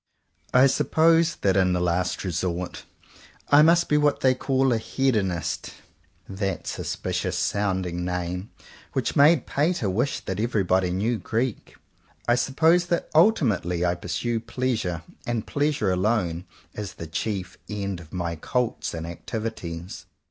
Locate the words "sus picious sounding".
6.65-8.03